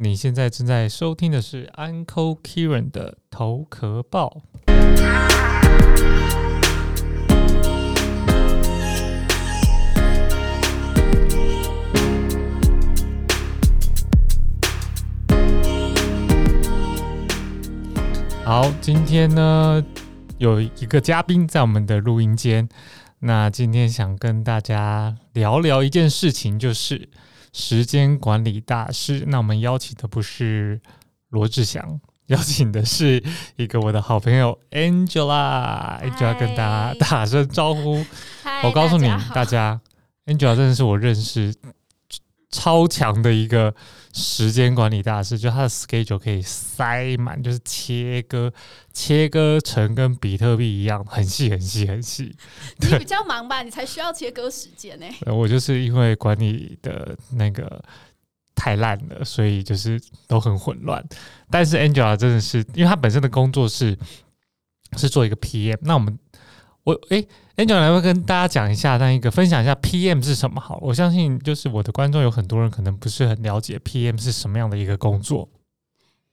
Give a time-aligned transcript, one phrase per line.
[0.00, 4.42] 你现在正在收听的是 Uncle Kieran 的头壳报。
[18.44, 19.84] 好，今天呢
[20.38, 22.68] 有一个嘉宾在我们的录音间。
[23.18, 27.08] 那今天想跟大家聊聊一件事情，就是
[27.52, 29.24] 时间管理大师。
[29.26, 30.80] 那我们邀请的不是
[31.30, 33.22] 罗志祥， 邀请的是
[33.56, 36.00] 一个我的好朋友 Angela。
[36.02, 38.04] Angela 跟大家打声招呼。
[38.64, 39.80] 我告诉你，大家
[40.26, 41.54] ，Angela 真的是我认识。
[42.50, 43.74] 超强的一个
[44.12, 48.52] 时间管理大师，就他的 schedule 可以塞满，就是切割
[48.92, 52.34] 切割成跟比特币一样，很细很细很细。
[52.80, 55.06] 你比较忙吧，你才需要切割时间 呢。
[55.26, 57.84] 我就是因为管理的那个
[58.54, 61.04] 太烂了，所以就是都很混乱。
[61.50, 63.96] 但是 Angela 真的是，因为他本身的工作是
[64.96, 66.18] 是做一个 PM，那我们
[66.84, 67.24] 我哎。
[67.58, 70.60] Angel 来会跟大家讲一下，那一个分享一下 PM 是什么？
[70.60, 75.48] 好，我相信就是我的观众有很多人可能不是很了解 PM 是什么样的一个工作。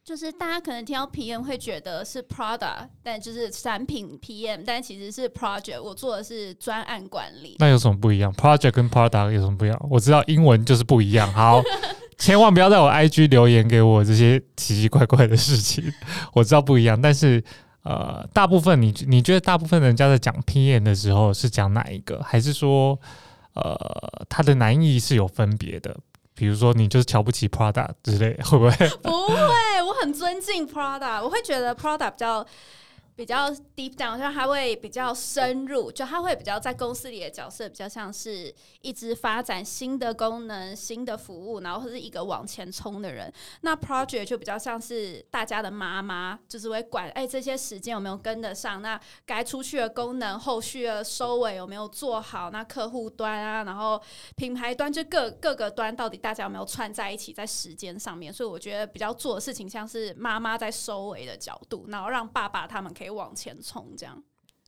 [0.04, 5.82] 就是大家可能听到 PM 会觉得是 Product，但就是产品 PM，但其实是 Project。
[5.82, 7.56] 我做的是专案管理。
[7.58, 9.88] 那有什么不一样？Project 跟 Product 有什么不一样？
[9.90, 11.34] 我知道英文就是不一样。
[11.34, 11.60] 好，
[12.20, 15.92] 千万不要在我 IG 留言给我这些奇奇怪怪的事情。
[16.34, 17.44] 我知道不一样，但是。
[17.86, 22.22] 呃，大部分你你觉得大部分人家在讲 PM 的时候是讲哪一个？
[22.24, 23.00] 还是说，
[23.54, 23.76] 呃，
[24.28, 25.96] 它的难易是有分别的？
[26.34, 28.90] 比如说，你就是瞧不起 Prada 之类，会不会？
[29.04, 29.38] 不会，
[29.84, 32.46] 我很尊敬 Prada，我会觉得 Prada 比较。
[33.16, 43.32] 比较 deep down，就他会比较深入，就他会比较在公司里的角色，比较像是一直发展新的功能、新的服务，然后是一个往前冲的人。
[43.62, 52.50] 那 project 就比较像是大家的妈妈，就是会管哎这些时间有没有跟得上，那该出去的功能后续的收尾有没有做好？
[52.52, 54.02] 那客户端啊，然后
[54.36, 58.34] 品牌端就各各个端到底大家有没有串在一起在时间上面？
[58.34, 63.05] 所以我觉得比较做的事情像是妈妈在收尾的角度，然后让爸爸他们可以。
[63.10, 64.24] 往前冲，这样。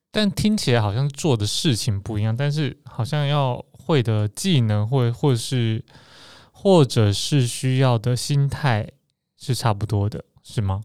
[0.10, 5.84] 但听起来好像做的事情不一样，但是好像要会的技能，或或是
[6.52, 8.90] 或者是需要的心态
[9.38, 10.82] 是差不多的，是吗？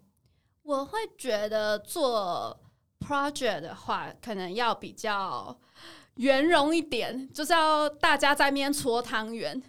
[0.65, 2.61] 我会觉得做
[3.01, 5.57] project 的话，可能要比较
[6.17, 9.63] 圆融一点，就是要大家在面搓汤圆。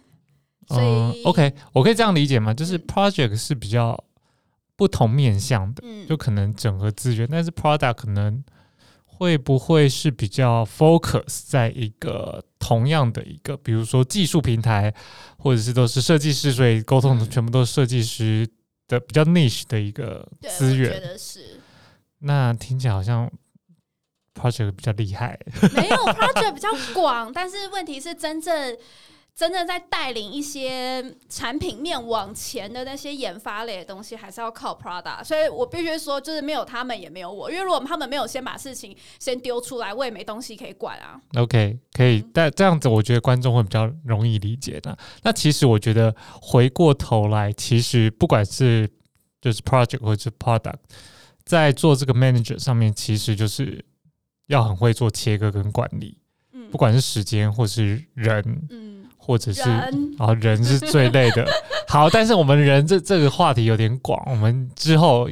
[0.68, 2.52] 所以，OK，我可以这样理解吗？
[2.52, 4.04] 就是 project 是比较。
[4.76, 8.42] 不同面向的，就可能整合资源，但是 product 可能
[9.04, 14.92] 会不会是比较 focus 在一个同样的一个，比如说技术平台，
[15.38, 18.48] 或者是都是设计师，所以沟通的全部都是设计师
[18.88, 20.90] 的比较 niche 的一个资源。
[20.90, 21.60] 觉得是。
[22.18, 23.30] 那听起来好像
[24.34, 25.38] project 比较厉害。
[25.74, 28.76] 没有 project 比较广，但是问题是真正。
[29.36, 35.24] 真的在带领一些产品面往前的那些研发类的东西，还是要靠 Prada。
[35.24, 37.50] 所以我必须说，就是没有他们，也没有我。
[37.50, 41.20] 因为如果他们没有先把事情先丢出来，我也没东西可以管啊。
[41.34, 44.96] OK，可以，但这样子我觉得观众会比较容易理解的。
[45.24, 48.88] 那其实我觉得回过头来，其实不管是
[49.40, 50.78] 就是 Project 或者是 Product，
[51.44, 53.84] 在做这个 Manager 上面，其实就是
[54.46, 56.18] 要很会做切割跟管理。
[56.52, 59.03] 嗯，不管是时间或是人，嗯。
[59.24, 59.62] 或者是
[60.18, 61.46] 啊，人是最累的。
[61.88, 65.26] 好，但是我们人这这个话题有点广，我们之后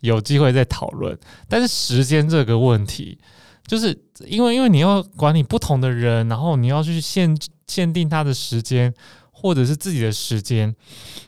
[0.00, 1.18] 有机会再讨论。
[1.48, 3.18] 但是时间这个问题，
[3.66, 7.34] 就是因为因为你要管理不同的人，然后你要去限
[7.66, 8.92] 限定他的时间，
[9.30, 10.74] 或者是自己的时间。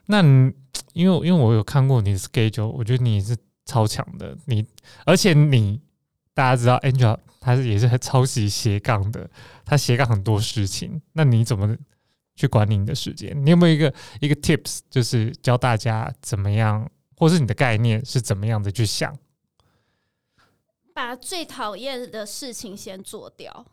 [0.06, 0.52] 那你
[0.92, 4.36] 因为因为我有看过你的 schedule，我觉得你是超强的。
[4.44, 4.66] 你
[5.06, 5.80] 而且你
[6.34, 9.30] 大家知道，Angel 他是也是抄袭斜杠的，
[9.64, 11.00] 他斜杠很多事情。
[11.14, 11.76] 那你怎么？
[12.40, 19.14] 去管理你的时间，你有没有一个一个 tips，就是教大家怎么样，或是你的概念是怎么样的去想？
[20.94, 23.66] 把最讨厌的事情先做掉。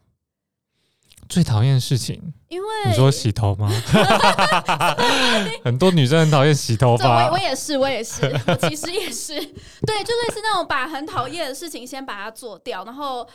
[1.29, 3.71] 最讨厌的事情，因为你说洗头吗？
[5.63, 13.25] 很多女生很讨厌洗头发，我我也是，我也是，我其实也是，对，就类似那种把很讨厌的事情先把它做掉，然后。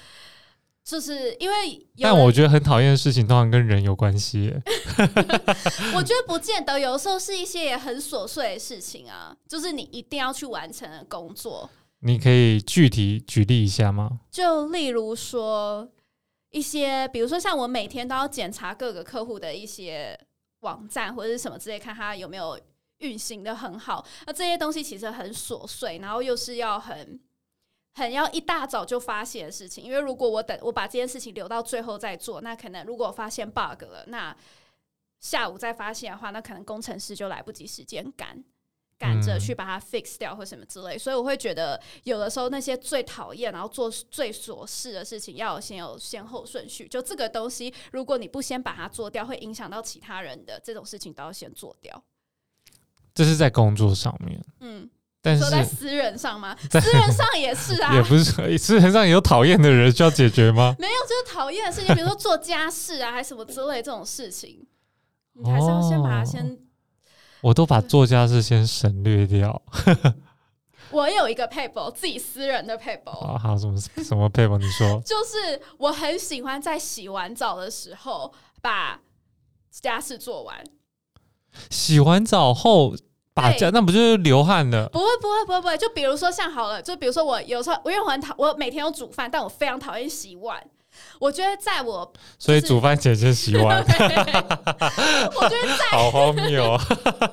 [0.84, 4.52] 就是因为，但我觉得很讨厌的事情，通常跟人有关系。
[5.94, 11.70] 我觉得不见得，有的时候是一些也很琐碎的事情啊，就是你一定要去完成的工作。
[12.00, 14.20] 你可以具体举例一下吗？
[14.30, 15.88] 就例如说
[16.50, 20.18] 一些，比如说像我每天都要检查各个客户的一些
[20.60, 22.58] 网站或者是什么之类，看他有没有。
[22.98, 24.06] 运行的很好。
[24.28, 27.18] 那这些东西其实很琐碎，然后又是要很
[27.94, 29.84] 很要一大早就发现的事情。
[29.84, 34.36] 因为如果我等我把这件事情留到最后再做，那可能如果发现 bug 了，那
[35.20, 38.44] 下午再发现的话，那可能工程师就来不及时间赶。
[38.98, 46.86] 赶着去把它 fix 掉或什么之类，所以我会觉得有的时候那些最讨厌然后做最琐事的事情，要先有先后顺序。
[46.86, 52.00] 就这个东西，如果你不先把它做掉，会影响到其他人的这种事情，都要先做掉。
[53.12, 54.88] 这是在工作上面，嗯，
[55.22, 56.54] 但是说在私人上吗？
[56.68, 60.74] 私人上也是啊， 也不是私人上有讨厌的人需要解决吗？
[60.80, 64.66] 没有，就是讨厌的事情，比如说做家事啊，还是什么之类这种事情，
[65.34, 66.58] 你还是要先把它先。
[67.40, 69.62] 我都把做家事先省略掉。
[70.90, 73.10] 我有一个 paper，自己私人的 paper。
[73.18, 74.58] 啊，好，什么什么 paper？
[74.58, 75.00] 你说。
[75.04, 79.00] 就是我很喜欢在洗完澡的时候把
[79.70, 80.62] 家事做完。
[81.70, 82.94] 洗完澡后
[83.34, 84.88] 把家，那不就是流汗的？
[84.90, 85.78] 不会，不会，不会，不会。
[85.78, 90.62] 就比如说像好了，就比如说我有时候，我因为我很讨，我每天有煮饭，但我非常讨厌洗碗。
[91.18, 93.78] 我觉得在我，所以煮饭前先洗碗。
[93.80, 96.78] 我觉得在好荒谬，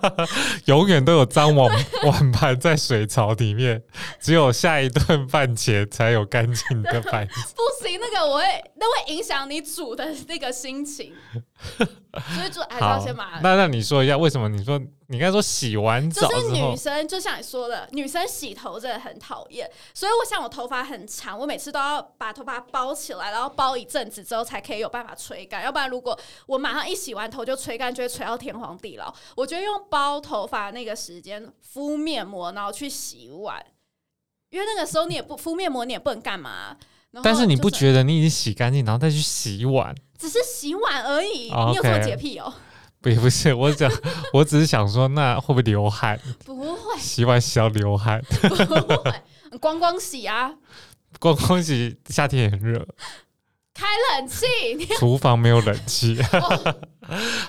[0.67, 1.69] 永远都有脏碗
[2.05, 3.83] 碗盘在水槽里面，
[4.21, 7.33] 只有下一顿饭前才有干净的 盘子。
[7.53, 8.43] 不行，那个我会，
[8.77, 11.11] 那会影响你煮的那个心情。
[11.77, 13.39] 所以就还是要先把。
[13.43, 14.79] 那那你说一下，为什么你说？
[15.11, 19.69] 你刚才说洗完澡就是女生，就像你说的，女生洗头真的很讨厌。
[19.93, 25.63] 所以我想，我头发很长，我每次都要把头发包起来，然后包一阵子之后才可以有办法吹干。
[25.63, 29.11] 要不然，如果我马上一洗完头就吹干，就会吹到天荒地老。
[29.35, 33.65] 我觉得用包头发那个时间敷面膜，然后去洗碗，
[34.51, 36.77] 因为那个时候你也不敷面膜，你也不能干嘛。
[37.23, 41.45] 但是你不觉得你已经洗干净，然后再去洗碗，只是洗碗而已？
[41.45, 42.53] 你有什么洁癖哦？
[43.01, 43.89] 不不是，我讲，
[44.33, 46.19] 我只是想说，那会不会流汗？
[46.43, 48.21] 不会，洗碗洗要流汗。
[48.41, 49.13] 不会，
[49.61, 50.53] 光光洗啊。
[51.19, 52.85] 光光洗，夏天也很热。
[53.73, 53.87] 开
[54.17, 54.45] 冷气。
[54.99, 56.21] 厨房没有冷气。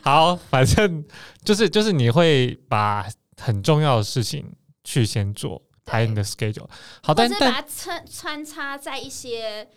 [0.03, 1.05] 好，反正
[1.45, 3.05] 就是就是你会把
[3.37, 4.53] 很重要的事情
[4.85, 6.69] 去先做，排你的 schedule。
[7.03, 9.69] 好，但是把它穿穿插在一些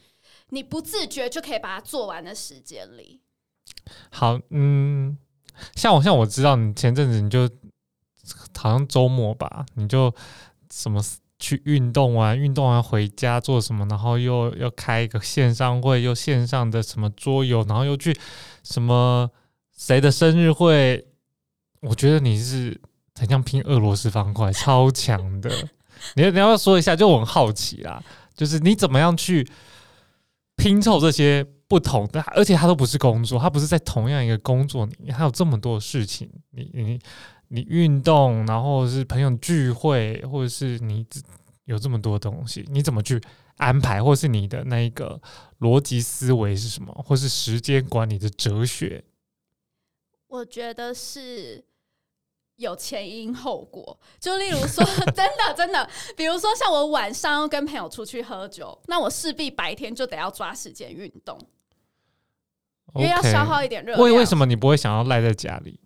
[0.53, 3.21] 你不自觉就可以把它做完的时间里。
[4.09, 5.17] 好，嗯。
[5.75, 7.47] 像我像我知道你前阵子你就
[8.57, 10.11] 好像周末吧，你就
[10.71, 10.99] 什么
[11.37, 18.17] 去运动完，运动完回家做什么，然后又要开一个线上会，又线上的什么桌游，然后又去
[18.63, 19.29] 什么
[19.77, 21.05] 谁的生日会？
[21.81, 22.81] 我觉得你是
[23.13, 25.51] 很像拼俄罗斯方块，超强的。
[26.15, 28.03] 你你要说一下，就我很好奇啦，
[28.33, 29.47] 就是你怎么样去
[30.55, 31.45] 拼凑这些？
[31.65, 36.29] 不同的，而且他都不是工作，他不是在同样一个工作里面，还有这么多事情。
[36.51, 36.99] 你你
[37.47, 41.03] 你运动，然后是朋友聚会，或者是你
[41.65, 43.19] 有这么多东西，你怎么去
[43.57, 45.19] 安排，或是你的那一个
[45.61, 49.03] 逻辑思维是什么，或是时间管理的哲学？
[50.27, 51.65] 我觉得是。
[52.57, 54.83] 有前因后果，就例如说，
[55.15, 61.37] 真的真的，比如说像我晚上要跟朋友出去喝酒，那我势必白天就得要抓时间运动，
[62.95, 64.05] 因为要消耗一点热量。
[64.05, 65.79] 为为什么你不会想要赖在家里？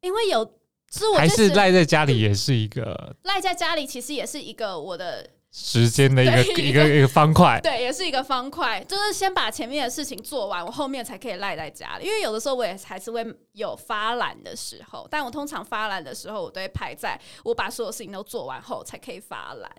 [0.00, 0.44] 因为有，
[0.92, 5.30] 是我还是赖在家里也是一个赖在家里，其实也是一个我的。
[5.58, 12.04] 时间的一个一个一个方块，对，也是一个方块，就是先把前面的事情做完，我后面才可以赖在家里。
[12.04, 19.70] 因为有的时候我也还是会有发懒的时候，但我通常发懒的时候，我都会排在我把所有事情都做完后才可以发懒。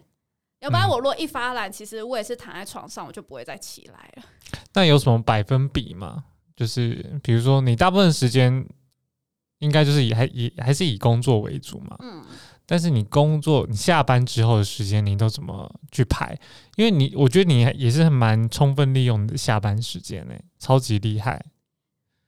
[0.61, 4.23] 要不然我如果一发懒，其实我也是躺在床上，我就不会再起来了。
[4.73, 6.23] 那有什么百分比吗？
[6.55, 8.67] 就是比如说，你大部分时间
[9.59, 11.95] 应该就是以还以还是以工作为主嘛？
[11.99, 12.25] 嗯。
[12.69, 16.37] 但是你工作，你下班之后的时间，你都怎么去排？
[16.75, 21.43] 因为你，我觉得你也是蛮充分利用你的下班时间嘞，超级厉害。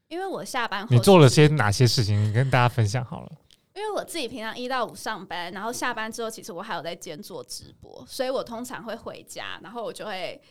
[0.07, 2.23] 因为我下班后，你做了些哪些事情？
[2.23, 3.31] 你跟大家分享好了。
[3.75, 10.41] 因为我自己平常一到五上班，然后下班之后，其实我还有在兼做直播，所以我通常会回家，然后我就会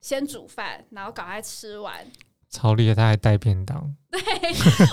[0.00, 2.06] 先煮饭，然后赶快吃完。
[2.50, 3.94] 超厉害，他还带便当。
[4.10, 4.20] 对，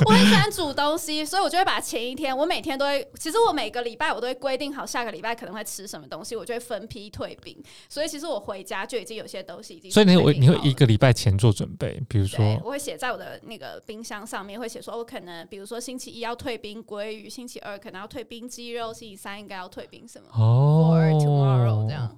[0.06, 7.58] 我很喜欢煮东西，所以我就会把前一天，我每天都会，其实我每个礼拜我都会规定好下个礼拜可能会吃什么东西，我就会分批退冰。
[7.90, 9.90] 所以其实我回家就已经有些东西已经。
[9.90, 22.16] 所以你会你会一个礼拜前做准备，比如说，我会写在我的那个冰箱上面，会写说我可能比如说星期一要退冰鲑鱼，星期二可能要退冰鸡肉，星期三应该要退冰什么哦 tomorrow 这样，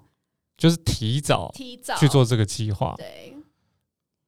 [0.57, 2.93] 就是提早提早去做这个计划。
[2.97, 3.37] 对。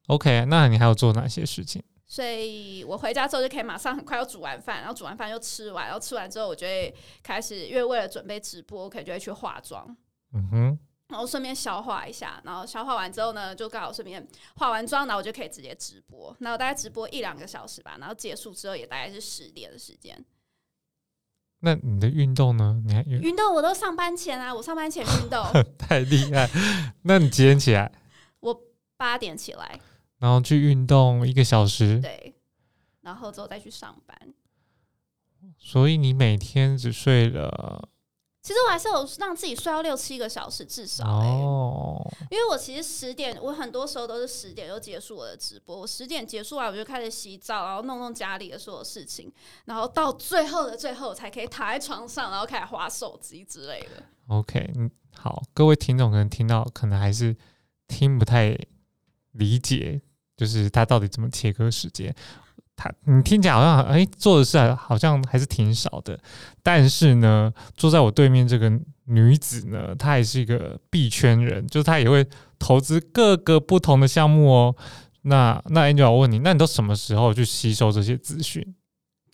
[0.08, 1.82] OK，那你还要做哪些事情？
[2.06, 9.96] 所以我回家之后就可以马上很快又煮完饭，然后煮完饭又吃完，然后吃完之后我就会开始，因为为了准备直播，我可能就会去化妆，
[10.34, 10.78] 嗯哼，
[11.08, 20.22] 然后顺便消化一下，然后消化完之后呢，就刚好顺便化完妆，然后我就可以直接直播，然后大概直播一两个小时吧，然后结束之后也大概是十点的时间。
[21.60, 22.82] 那你的运动呢？
[22.84, 25.46] 你还运运动我都上班前啊，我上班前运动，
[25.78, 26.50] 太厉害。
[27.04, 27.90] 那你几点起来？
[28.40, 28.60] 我
[28.98, 29.80] 八点起来，
[30.22, 32.36] 然后去运动一个小时，对，
[33.00, 34.16] 然后之后再去上班。
[35.58, 37.88] 所以你每天只睡了
[38.40, 42.00] 其实我还是有让自己睡到六七个小时至少、欸，哦，
[42.30, 45.80] 因为我其实十点，我很多时候都是十点就结束我的直播。
[45.80, 49.32] 我十点结束完，我就开始洗澡，然后弄弄家里的所有事情，
[49.64, 54.02] 然后到最后的最后，我才可以躺在床上，然后开始划手机之类的。
[54.28, 57.36] OK，嗯，好，各位听众可能听到，可能还是
[57.88, 58.56] 听不太
[59.32, 60.02] 理解，
[60.42, 62.12] 就是他到底怎么切割时间。
[62.74, 66.18] 他你听起来好像哎、做的事好像还是挺少的，
[66.64, 68.68] 但是呢，坐在我对面这个
[69.04, 72.26] 女子呢，她也是一个币圈人，就是她也会
[72.58, 74.74] 投资各个不同的项目哦。
[75.20, 78.74] 那那 Angel，我问你，那你都什么时候去吸收这些资讯？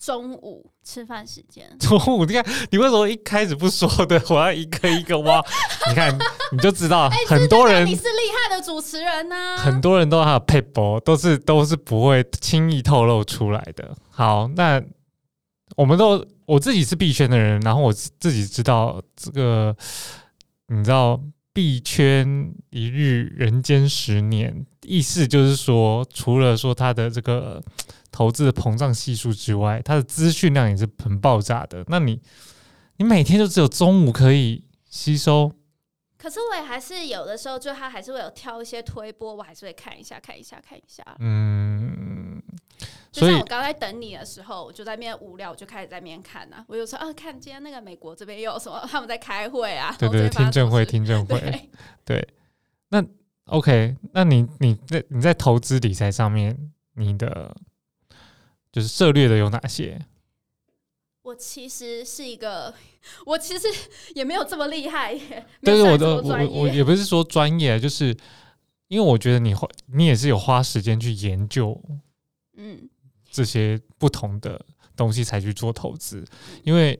[0.03, 4.21] 中午吃饭时间， 中午，你看你为什么一开始不说的？
[4.29, 5.43] 我要一个一个挖。
[5.89, 6.17] 你看，
[6.51, 13.93] 你就知道很多人你是厉害的主持人呐、很多人都还有配博，都是都是不会轻易透露出来的。
[14.09, 14.81] 好，那
[15.75, 19.75] 我们都我自己是币圈的人，然后我自自己知道这个，
[20.67, 21.19] 你知道
[21.51, 27.61] 币圈一日人间十年，意思就是说，除了说他的这个
[28.11, 31.83] 投资的膨胀系数之外，它的资讯量也是很爆炸的。
[31.87, 32.21] 那你
[32.97, 35.51] 你每天就只有中午可以吸收。
[36.17, 41.01] 可是我也还是有的时候，就他还是会有挑一些推播，我还是会看一下，看一下，看一下。
[41.19, 42.43] 嗯，
[43.09, 46.65] 所以就像我刚才等你的时候，我就在那边无聊，我就开始在那边看啊。
[46.67, 51.69] 我有时候啊，看今天那个美国这边又有什么，他们在开会啊，对对，听证会，听证会，对，
[52.03, 52.27] 对。
[52.89, 53.01] 那
[53.45, 57.55] OK，那你你在你在投资理财上面，你的
[58.71, 59.99] 就是涉略的有哪些？
[61.21, 62.73] 我其实是一个，
[63.25, 63.67] 我其实
[64.15, 66.67] 也没有这么厉害耶，但是我的我我我。
[66.69, 68.15] 也不是说专业，就是
[68.87, 71.79] 因为我觉得你花你也是有花时间去研究
[72.57, 72.89] 嗯，
[73.29, 76.25] 这些不同的东西才去做投资，
[76.63, 76.97] 因为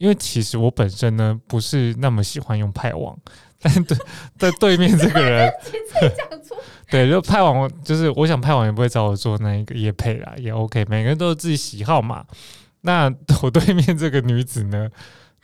[0.00, 3.14] 因为其实我本身呢不是那么喜欢用派网，
[3.60, 3.98] 但对
[4.38, 5.52] 在对面这个人
[6.90, 12.24] 对，就派网就是我想派网也不会找我做那一个业配啦，也 OK，每个人都有自己喜好嘛。
[12.80, 14.88] 那我对面这个女子呢，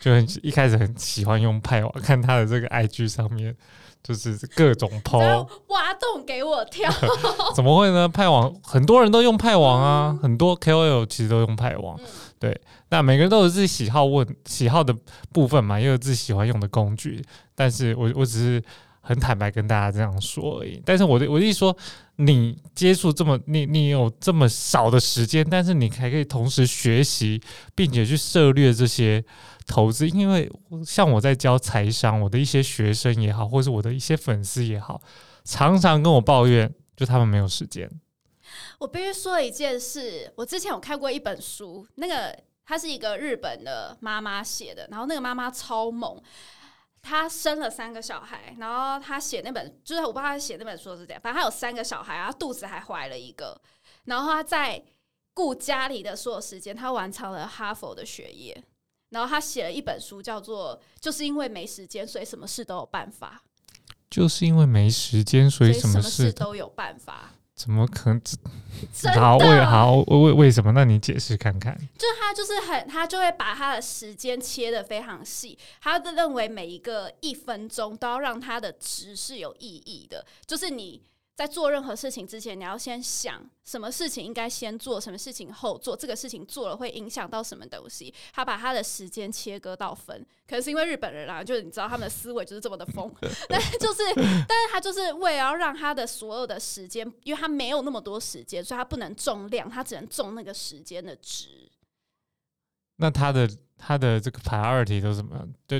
[0.01, 3.55] 就很一开始很喜欢用派网，看她的这个 IG 上面
[4.03, 6.91] 就是各种然 PO，挖洞给我跳。
[7.55, 8.09] 怎么会呢？
[8.09, 11.97] 派网很多人都用派网啊，很多 KOL 其实都用派网。
[12.01, 12.07] 嗯
[12.39, 14.95] 对，那每个人都有自己喜好问喜好的
[15.33, 17.25] 部分嘛，也有自己喜欢用的工具。
[17.55, 18.63] 但是我我只是
[19.01, 20.81] 很坦白跟大家这样说而已。
[20.85, 21.77] 但是我的我的意思说，
[22.17, 27.41] 你接触这么你你有这么少的时间，但是你还可以同时学习，
[27.75, 29.25] 并且去涉猎这些
[29.67, 30.09] 投资。
[30.09, 30.51] 因为
[30.85, 35.01] 像我在教财商，我的一些学生也好，或是我的一些粉丝也好，
[35.45, 37.91] 常常跟我抱怨，就他们没有时间。
[38.79, 46.21] 我必须说一件事，我之前有看过一本书，那个她是一个日本的妈妈写的，然后那个妈妈超猛。
[47.01, 53.61] 她生了三个小孩，然后她写那本，就是我不知道她写那本书是怎样，反正她有三个小孩，然后肚子还怀了一个，
[54.07, 54.85] 然后她在
[55.33, 58.61] 顾家里的所有时间，她完成了哈佛的学业，
[59.11, 63.41] 然后她写了一本书，叫做《就是因为没时间，所以什么事都有办法》，
[64.11, 67.31] 就是因为没时间，所以什么事都有办法。
[67.57, 68.21] 怎么可能？
[68.93, 70.71] 真好，为的，好为为为什么？
[70.73, 71.77] 那你解释看看。
[71.99, 81.03] 就他就是很，他就会把他的时间切的非常细，他的认为每一个一分钟都要让他的值是有意义的，就是你。
[81.37, 85.95] 在做任何事情之前，你要先想什么事情应该先做，什么事情后做。
[85.95, 88.13] 这个事情做了会影响到什么东西？
[88.33, 93.15] 他把他的时间切割到分，可能是因为日本人啊，就是你知道他们的思维就是这么的疯，
[93.51, 101.71] 但是就是，但是他就是为了要让他的所有的时间，因为他没有那么多时间，所以他不能重量，他只能重那个时间的值。
[102.97, 105.53] 那他的他的这个 priority 都怎么样？
[105.69, 105.79] 就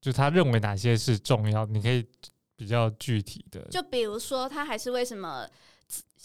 [0.00, 1.66] 就他认为哪些是重要？
[1.66, 2.06] 你可以
[2.56, 3.60] 比较具体的。
[3.70, 5.48] 就比如说，他还是为什么？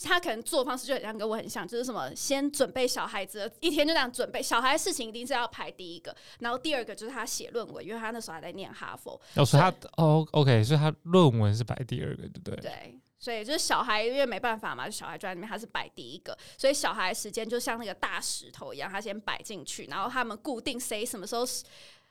[0.03, 12.55] 他可能做方式就很像跟我很像，就是什么先准备小孩子，一天就这样准备小孩的事情，一定是要排第一个，然后第二个就是他写论文，因为他那时候还在念哈佛，所以他哦，OK，所以他论文是排第二个，对不对？
[12.57, 21.43] 对，所以就是小孩，因为没办法嘛，就小孩就在里面，他是摆第一个，所以小孩时间就像那个大石头一样，他先摆进去，然后他们固定谁什么时候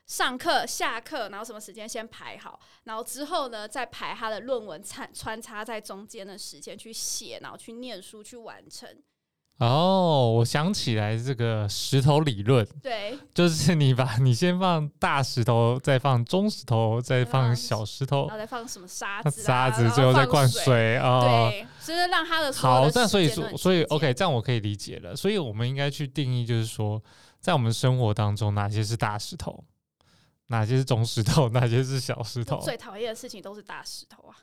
[0.06, 8.88] 上课、下课，然后什么时间先排好，然后之后呢再排他的论文穿穿插在中间的时间去写，然后去念书去完成。
[9.58, 20.62] 哦，我想起来这个石头理论，对，就是你把你先放大石头，再放中石头，再放小石头然，后再放什么沙子、啊，沙子，最后再灌水。
[20.62, 21.48] 水啊。
[21.48, 25.16] 对，就是让他的好，的那所以所以 OK，这样我可以理解了。
[25.16, 27.02] 所以我们应该去定义，就是说，
[27.40, 29.64] 在我们生活当中，哪些是大石头，
[30.48, 32.60] 哪些是中石头，哪些是小石头。
[32.60, 34.36] 最讨厌的事情都是大石头啊！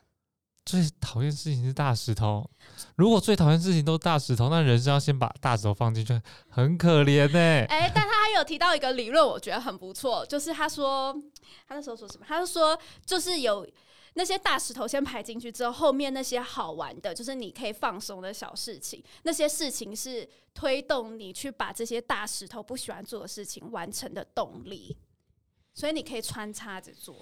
[0.64, 2.48] 最讨厌事情是大石头。
[2.96, 6.18] 如果最讨厌事情都是大石头，那人生要先把大石头放进去，
[6.48, 11.14] 很可怜呢、哎、但他还有提到一个理论，我觉得很不错，就是他说
[11.68, 12.24] 他那时候说什么？
[12.26, 13.68] 他就说就是有
[14.14, 24.96] 那些大石头先排进去之后，后面那些好玩的，就是你可以放松的小事情，那些事情是推动你去把这些大石头不喜欢做的事情完成的动力，
[25.74, 27.16] 所以你可以穿插着做。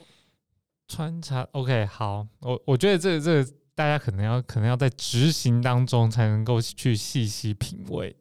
[0.86, 8.14] 穿插 OK，好，我我觉得这个这个大家可能要可能要在执行当中才能够去细细品味。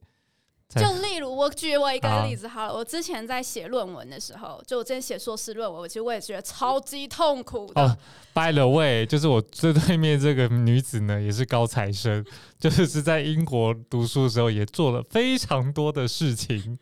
[0.73, 7.81] 就例如，我举我一个例子好了，我之前在写论文的时候，就我之前写硕士论文，我其实我也觉得超级痛苦的。
[7.81, 7.97] 哦
[8.33, 12.25] By the way，就是我最对面这个女子呢，也是高材生，
[12.57, 16.79] 就是是在英国读书的时候也做了非常多的事情，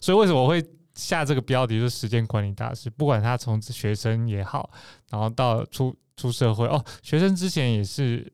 [0.00, 0.60] 所以为什么我会
[0.98, 2.90] 下这个标题是时间管理大师？
[2.90, 4.68] 不管他从学生也好，
[5.10, 8.30] 然后到出出社会哦，学生之前也是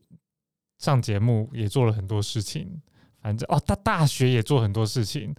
[0.78, 2.80] 上节目，也做了很多事情，
[3.20, 5.34] 反正哦，他大学也做很多事情。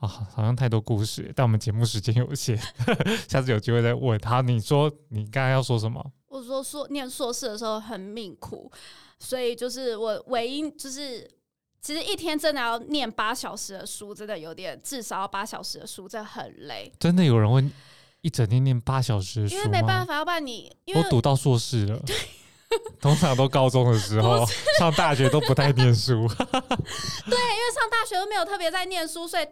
[0.00, 2.58] 哦，好像太多故事，但我们节目时间有限，
[3.28, 4.18] 下次有机会再问。
[4.18, 6.12] 他，你说你刚刚要说什么？
[6.26, 8.70] 我说硕念硕士的时候很命苦，
[9.18, 11.30] 所以就是我唯一就是，
[11.84, 17.62] 其实一天真的要念八小时的书，真的有点至少要八小时的书，真的很累，真的有人会
[18.22, 20.06] 一整天念八小时的书因为没办？
[20.06, 22.00] 法，要不然你因为我读到硕士了，
[23.02, 24.46] 通常都高中的时候，
[24.78, 26.26] 上大学都不太念书。
[26.48, 29.46] 对因为上大学都没有特别在念书，所以。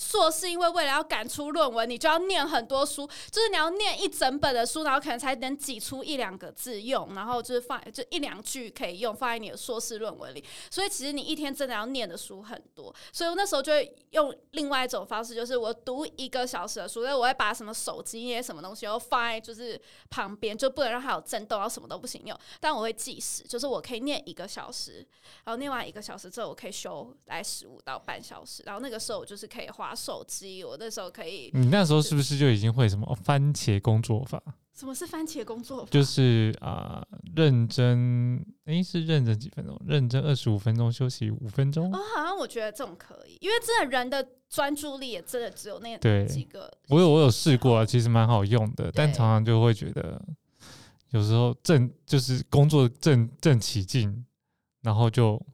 [0.00, 10.42] 硕士因为为了要赶出论文，你就要念很多书，就是你要念一整本的书，然后可能才能挤出一两个字用，然后就是放就一两句可以用放在你的硕士论文里。
[10.70, 22.34] 所以其实你一天真的要念的书很多，所以我那时候就会用另外一种方式，就是我读一个小时的书，所以我会把什么手机什么东西都放在就是旁边，就不能让它有震动，然后什么都不行用。
[22.58, 25.06] 但我会计时，就是我可以念一个小时，
[25.44, 34.40] 然后念完一个小时之后，我可以休来十五到半小时，然后那个时候我就是可以划手机，我那时候可以你那时候是不是就已经会什么哦番茄工作法？
[34.72, 35.90] 什么是番茄工作法？
[35.90, 39.78] 就是啊、认真，诶，是认真几分钟？
[39.84, 41.92] 认真二十五分钟，休息五分钟。
[41.92, 46.72] 哦，好像我觉得这种可以，因为真的人的专注力也真的只有那对几个。
[46.88, 50.22] 我有我有试过啊，其实蛮好用的，但常常就会觉得
[51.10, 54.24] 有时候正就是工作正正起劲，
[54.82, 55.44] 然后就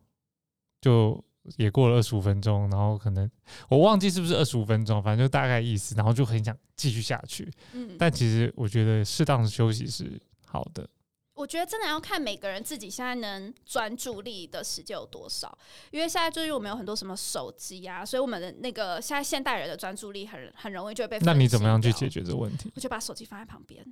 [0.80, 1.24] 就
[1.56, 3.30] 也过了二十五分钟，然后可能
[3.68, 7.50] 我忘记是不是二十五分钟，反正就大概意思，然后就很想继续下去。
[7.72, 10.88] 嗯，但其实我觉得适当的休息是好的。
[11.34, 15.56] 我觉得真的要看每个人自己现在能专注力的时间有多少，
[15.90, 21.18] 因为现在就是我们有很多什么手机啊，所以我们的那个现在现代人的专注力很很容易就会被。
[21.20, 22.08] 那你怎么样去解？
[22.08, 22.72] 决这个问题？
[22.74, 23.84] 我就把手机放在旁边，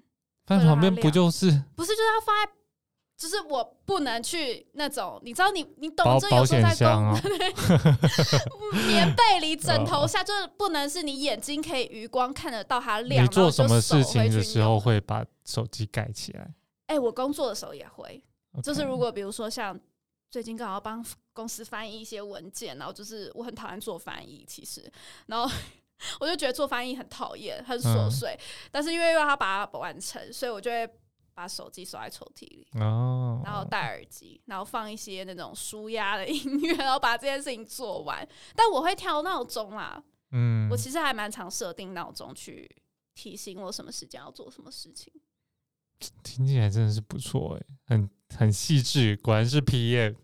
[0.47, 2.53] 放在旁边不就是不是就是要放在，
[3.17, 7.21] 就是我不能去那种，你知道你你懂保这有时候在箱啊？
[8.89, 13.25] 棉被里、枕头下，就是不能是你眼睛可以余光看得到它亮。
[13.25, 14.79] 你做什么事情的时候？
[14.81, 16.53] 会把手机盖起来？
[16.87, 18.23] 哎、我工作的时候也会，
[18.63, 19.79] 就是如果比如说像
[20.31, 24.91] 最近刚好帮公司翻译一些文件，然后就是我很讨厌做翻译，其实，
[25.27, 25.51] 然后
[26.21, 28.39] 我就觉得做翻译很讨厌，很琐嗯碎，
[28.71, 30.87] 但是因为要他把它完成，所以我就会
[31.35, 32.67] 把手机收在抽屉里。
[32.81, 38.27] 哦，然后戴耳机，然后放一些那种舒压的音乐，然后把这件事情做完。
[38.55, 42.71] 但我会调闹钟啦，嗯我其实还蛮常设定闹钟去
[43.15, 45.13] 提醒我什么时间要做什么事情。
[46.23, 50.15] 听起来真的是不错哎，很很细致，果然是 PM，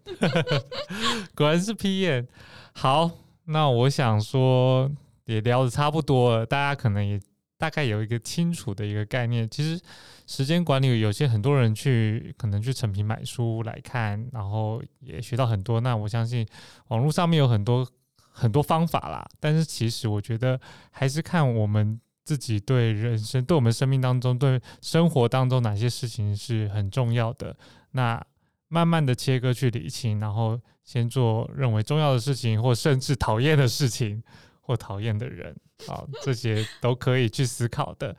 [1.35, 2.27] 果然是 PM。
[2.75, 3.11] 好，
[3.45, 4.91] 那我想说
[5.25, 7.19] 也聊的差不多了，大家可能也
[7.61, 9.49] 大概有一个清楚的一个概念。
[9.49, 9.79] 其实
[10.27, 15.81] 时间管理有些很多人去可能去成品买书来看，然后也学到很多。
[15.81, 16.47] 那我相信
[16.89, 17.87] 网络上面有很多
[18.33, 20.59] 很多方法啦，但是其实我觉得
[20.91, 22.01] 还是看我们。
[22.23, 27.57] 自己对人生、对我们生命当中、对生活当中哪些事情是很重要的，
[27.91, 28.25] 那
[28.69, 34.23] 慢慢的切割去理清，然后先做认为重要的事情，或甚至讨厌的事情，
[34.61, 38.17] 或讨厌的人，好，这些都可以去思考的。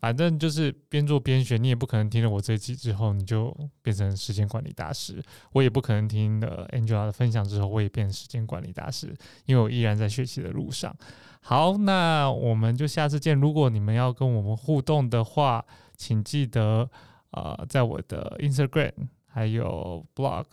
[0.00, 5.22] 反正就是边做边学，你也不可能听了我这一集之后你就变成时间管理大师，
[5.52, 9.14] 我也不可能听了 Angela 的分享之后我也变成时间管理大师，
[9.46, 10.94] 因为我依然在学习的路上。
[11.40, 13.38] 好，那我们就下次见。
[13.38, 15.64] 如果你们要跟我们互动的话，
[15.96, 16.90] 请记得
[17.30, 18.92] 呃，在我的 Instagram、
[19.26, 20.44] 还有 Blog、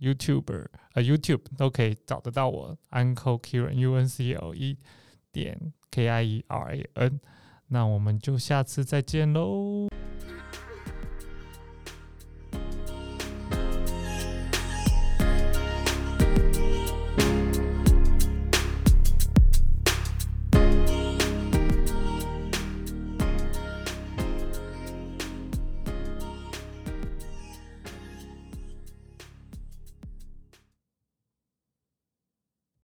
[0.00, 4.76] YouTuber 呃 YouTube 都可以找得到我 Uncle Kieran U N C L E
[5.32, 7.20] 点 K I E R A N。
[7.68, 9.88] 那我们就下次再见喽。